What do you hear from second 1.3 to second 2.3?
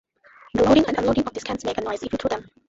these cans make a noise if you throw